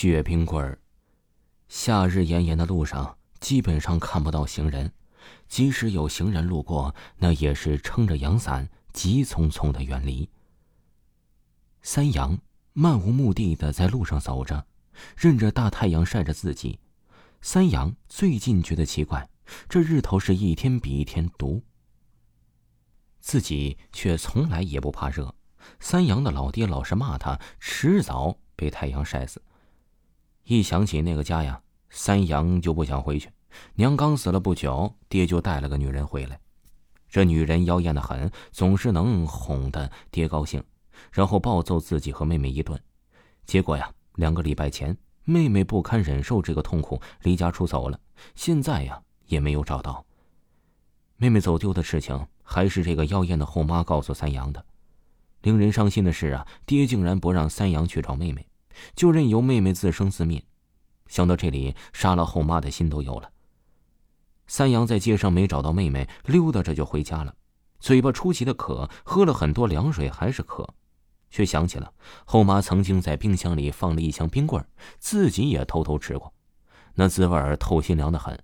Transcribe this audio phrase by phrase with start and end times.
[0.00, 0.78] 雪冰棍儿。
[1.66, 4.92] 夏日炎炎的路上，基本上看不到行人，
[5.48, 10.30] 即使有行人路过，那也是撑着阳伞，急匆匆的远离。
[11.82, 12.38] 三阳
[12.74, 14.64] 漫无目的的在路上走着，
[15.16, 16.78] 任着大太阳晒着自己。
[17.40, 19.28] 三阳最近觉得奇怪，
[19.68, 21.60] 这日头是一天比一天毒，
[23.18, 25.34] 自己却从来也不怕热。
[25.80, 29.42] 三阳的老爹老是骂他，迟早被太阳晒死。
[30.48, 33.28] 一想起那个家呀，三阳就不想回去。
[33.74, 36.40] 娘刚死了不久，爹就带了个女人回来。
[37.06, 40.64] 这女人妖艳的很，总是能哄得爹高兴，
[41.12, 42.80] 然后暴揍自己和妹妹一顿。
[43.44, 48.00] 结果呀，两个礼拜前，妹妹不堪忍受这个痛苦，离家出走了。
[48.34, 50.02] 现在呀，也没有找到。
[51.18, 54.64] 妹妹走丢的事情，还是这个妖艳的后妈告诉三阳的。
[55.42, 58.47] 令人伤心的是啊，爹竟然不让三阳去找妹妹。
[58.94, 60.42] 就任由妹妹自生自灭，
[61.06, 63.30] 想到这里，杀了后妈的心都有了。
[64.46, 67.34] 三阳在街上没找到妹妹，溜达着就回家了，
[67.80, 70.66] 嘴巴出奇的渴，喝了很多凉水还是渴，
[71.30, 71.92] 却想起了
[72.24, 74.64] 后妈曾经在冰箱里放了一箱冰棍
[74.98, 76.32] 自己也偷偷吃过，
[76.94, 78.38] 那滋味儿透心凉的很。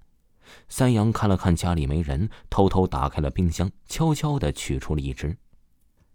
[0.68, 5.34] 三阳看了看家里没人，偷偷打开了冰箱，悄悄的取出了一只，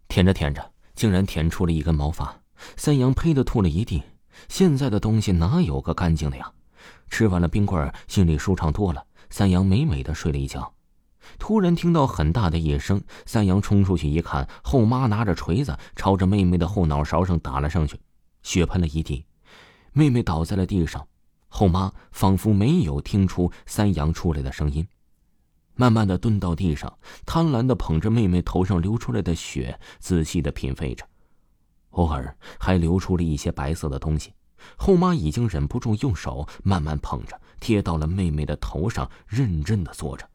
[0.08, 2.39] 舔着舔着，竟然舔出了一根毛发。
[2.75, 4.03] 三阳呸的吐了一地，
[4.47, 6.52] 现在的东西哪有个干净的呀？
[7.09, 9.03] 吃完了冰棍心里舒畅多了。
[9.29, 10.73] 三阳美美的睡了一觉，
[11.37, 17.99] 突然听到很大的一声，三阳冲出去一看，后妈拿着锤子朝着妹妹的后脑勺上打了上去，
[18.41, 19.25] 血喷了一地，
[19.93, 21.05] 妹妹倒在了地上。
[21.47, 24.87] 后妈仿佛没有听出三阳出来的声音，
[25.75, 31.05] 慢慢的蹲到地上，贪婪的捧着妹妹头上流出来的血，仔细的品味着。
[31.92, 34.34] 偶尔还流出了一些白色的东西，
[34.78, 40.30] 后妈已经忍不住用手慢慢捧着，贴到了妹妹的头上，认真的做着。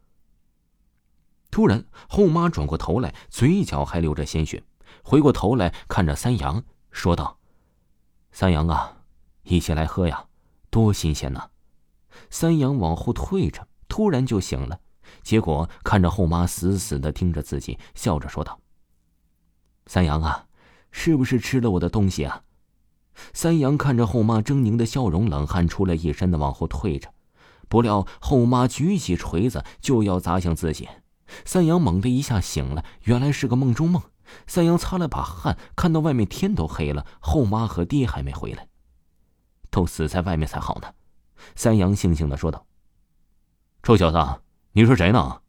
[1.49, 4.61] 突然，后妈转过头来，嘴角还流着鲜血，
[5.03, 6.61] 回过头来看着三阳，
[6.91, 7.39] 说道
[8.33, 8.97] ：“三阳啊，
[9.43, 10.25] 一起来喝呀，
[10.69, 11.49] 多新鲜呐！”
[12.29, 14.79] 三阳往后退着，突然就醒了，
[15.23, 18.59] 结果看着后妈死死的盯着自己，笑着说道
[19.87, 20.45] ：“三阳啊。”
[20.97, 22.41] 是不是吃了我的东西啊？
[23.33, 27.13] 三阳看着后妈狰狞的笑容，冷汗出来一身的往后退着。
[27.67, 30.87] 不料后妈举起锤子就要砸向自己，
[31.43, 34.01] 三阳猛地一下醒了，原来是个梦中梦。
[34.47, 38.69] 三阳擦了把汗，看到外面天都黑了，后妈和爹还没回来，
[39.69, 40.87] 都死在外面才好呢。
[41.55, 42.65] 三阳悻悻的说道
[43.83, 44.41] ：“臭小子，
[44.71, 45.41] 你是谁呢？”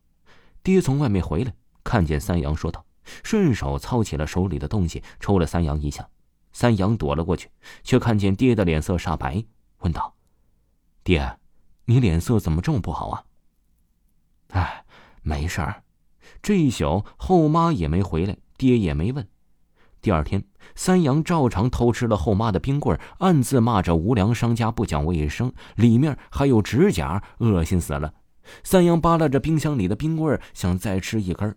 [0.65, 2.85] 爹从外面回来，看见三阳，说道。
[3.23, 6.09] 顺手操起了手里的东西，抽了三阳一下。
[6.53, 7.51] 三阳躲了过去，
[7.83, 9.45] 却看见爹的脸色煞白，
[9.81, 10.15] 问道
[11.05, 11.39] ：“爹，
[11.85, 13.25] 你脸色怎么这么不好啊
[14.53, 14.85] ？”“哎，
[15.23, 15.83] 没事儿。”
[16.43, 19.29] 这一宿后妈也没回来，爹也没问。
[20.01, 28.15] 第二天，三阳照常偷吃了后妈的冰棍，暗自骂着无良商家不讲卫生，里面还有指甲，恶心死了。
[28.63, 31.57] 三阳扒拉着冰箱里的冰棍，想再吃一根儿。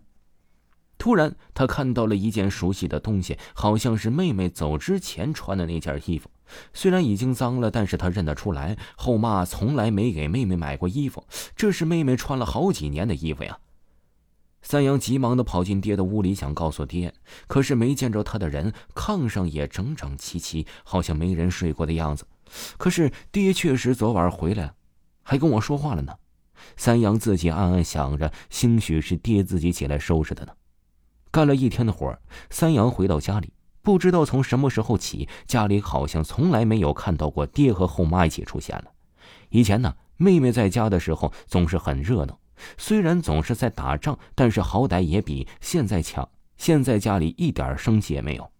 [1.00, 6.30] 突然，他看到了一件熟悉的东西，好像是妹妹走之前穿的那件衣服。
[6.74, 8.76] 虽然已经脏了，但是他认得出来。
[8.96, 11.24] 后妈从来没给妹妹买过衣服，
[11.56, 13.58] 这是妹妹穿了好几年的衣服呀。
[14.60, 17.14] 三阳急忙的跑进爹的屋里，想告诉爹，
[17.46, 22.26] 可是没见着他的人，炕上也整整齐齐，好像没人睡过的样子。
[22.76, 24.74] 可是爹确实昨晚回来，
[25.22, 26.12] 还跟我说话了呢。
[26.76, 30.52] 三阳自己暗暗想着，兴许是爹自己起来收拾的呢。
[31.30, 32.18] 干了一天的活
[32.50, 33.52] 三阳回到家里，
[33.82, 38.86] 不知道从什么时候起，家里好像从来没有看到过爹和后妈一起出现了。
[39.50, 42.38] 以前呢，妹妹在家的时候总是很热闹，
[42.76, 46.28] 虽然总是在打仗，但是好歹也比现在强。
[46.56, 48.50] 现在家里一点生气也没有。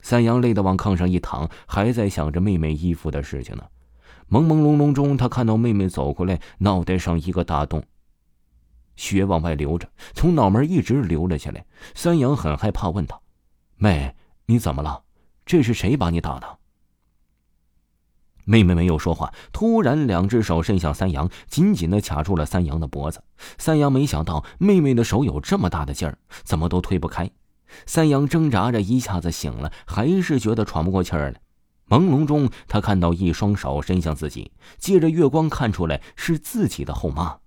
[0.00, 3.64] 三阳累得往炕上一躺，还在想着妹妹衣服的事情呢。
[4.30, 7.82] 朦朦胧胧中，他看到妹妹走过来，脑袋上一个大洞。
[8.96, 11.64] 血往外流着，从脑门一直流了下来。
[11.94, 13.22] 三阳很害怕，问道
[13.76, 14.14] ：“妹，
[14.46, 15.02] 你怎么了？
[15.44, 16.58] 这是谁把你打的？”
[18.46, 23.24] 妹妹没有说话，突然两只手伸向三阳，紧紧的卡住了三阳的脖子。
[23.56, 27.30] 三阳没想到妹妹的手有这么大的劲儿，怎么都推不开。
[27.86, 31.40] 三阳挣扎着一下子醒了，还是觉得喘不过气儿来。
[31.88, 37.38] 朦胧中，他看到一双手伸向自己，借着月光看出来是自己的后妈。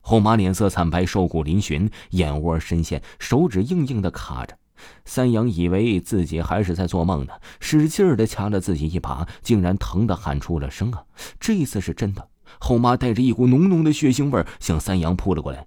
[0.00, 4.56] 后妈脸色惨白，瘦骨嶙峋，眼窝深陷，手指硬硬的卡着。
[5.04, 11.04] 三阳以为自己还是在做梦呢，使劲的掐了自己一把，竟然疼得喊出了声啊！
[11.38, 15.66] 这次是真的，后妈带着一股浓浓的血腥味向三阳扑了过来。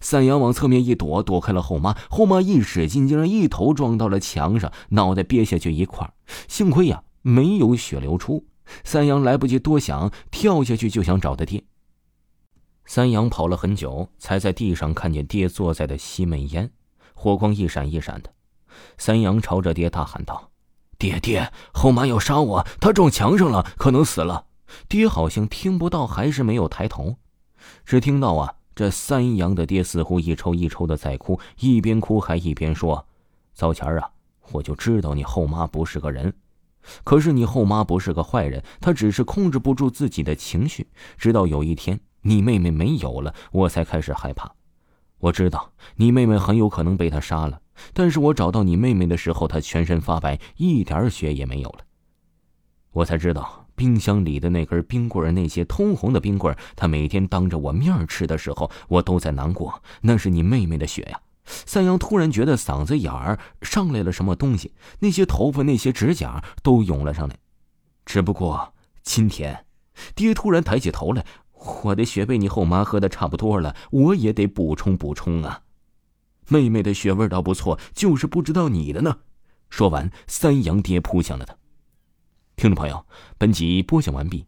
[0.00, 1.96] 三阳往侧面一躲，躲开了后妈。
[2.08, 6.08] 后妈一使劲，竟然一头撞到了墙上，脑袋憋下去一块
[6.46, 8.44] 幸亏呀，没有血流出。
[8.84, 11.64] 三阳来不及多想，跳下去就想找他爹。
[12.86, 16.70] 三阳跑了很久，才在地上看见爹坐在的西闷烟，
[17.14, 18.32] 火光一闪一闪的。
[18.96, 20.50] 三阳朝着爹大喊道
[20.96, 24.46] ：“爹爹，后妈要杀我，她撞墙上了，可能死了。”
[24.88, 27.16] 爹好像听不到，还是没有抬头，
[27.84, 28.54] 只听到啊。
[28.74, 33.06] 这三阳的爹似乎一抽一抽的在哭，一边哭还一边说
[33.54, 34.10] ：“早前啊，
[34.52, 36.34] 我就知道你后妈不是个人，
[37.02, 40.86] 可是你后妈不是个坏人，她只是控制不住自己的情绪。
[41.16, 44.52] 直到有一天你妹妹没有了，我才开始害怕。
[45.18, 47.60] 我知道你妹妹很有可能被他杀了，
[47.94, 51.78] 但是我找到你妹妹的时候，她全身发白，一点血也没有了。
[52.92, 59.82] 我才知道。”冰箱里的那根冰棍那些通红的冰棍他每天当着我面吃的时候，我都在难过。
[60.00, 61.20] 那是你妹妹的血呀！
[61.44, 67.36] 三阳突然觉得嗓子眼儿上来了什么东西，那些头发、那些指甲都涌了上来。
[68.06, 69.66] 只不过今天，
[70.14, 71.22] 爹突然抬起头来，
[71.84, 75.62] 我的血被你后妈喝的差不多了，我也得补充补充啊！
[76.48, 79.18] 妹妹的血味倒不错，就是不知道你的呢。
[79.68, 81.56] 说完，三阳爹扑向了他。
[82.54, 83.04] 听众朋友，
[83.36, 84.46] 本集播讲完毕，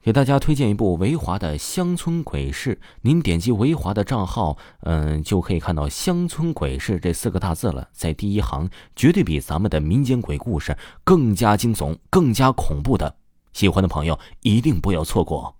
[0.00, 2.80] 给大家推荐一部维华的乡村鬼事。
[3.02, 13.16] 您点击维华的账号，嗯，就可以看到“乡村鬼事”这四个大字了，在第一行，绝对比咱们的民间鬼故事更加惊悚、更加恐怖的。
[13.52, 15.56] 喜欢的朋友一定不要错过。